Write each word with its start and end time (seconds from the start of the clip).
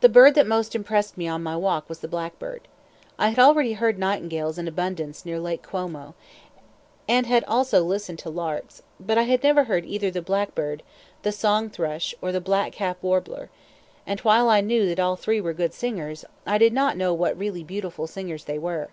The 0.00 0.08
bird 0.08 0.34
that 0.34 0.48
most 0.48 0.74
impressed 0.74 1.16
me 1.16 1.28
on 1.28 1.40
my 1.40 1.56
walk 1.56 1.88
was 1.88 2.00
the 2.00 2.08
blackbird. 2.08 2.66
I 3.20 3.28
had 3.28 3.38
already 3.38 3.74
heard 3.74 4.00
nightingales 4.00 4.58
in 4.58 4.66
abundance 4.66 5.24
near 5.24 5.38
Lake 5.38 5.62
Como, 5.62 6.16
and 7.08 7.24
had 7.24 7.44
also 7.44 7.84
listened 7.84 8.18
to 8.18 8.30
larks, 8.30 8.82
but 8.98 9.16
I 9.16 9.22
had 9.22 9.44
never 9.44 9.62
heard 9.62 9.84
either 9.86 10.10
the 10.10 10.22
blackbird, 10.22 10.82
the 11.22 11.30
song 11.30 11.70
thrush, 11.70 12.16
or 12.20 12.32
the 12.32 12.40
blackcap 12.40 12.96
warbler; 13.00 13.48
and 14.08 14.18
while 14.22 14.48
I 14.50 14.60
knew 14.60 14.88
that 14.88 14.98
all 14.98 15.14
three 15.14 15.40
were 15.40 15.52
good 15.54 15.72
singers, 15.72 16.24
I 16.44 16.58
did 16.58 16.72
not 16.72 16.96
know 16.96 17.14
what 17.14 17.38
really 17.38 17.62
beautiful 17.62 18.08
singers 18.08 18.46
they 18.46 18.58
were. 18.58 18.88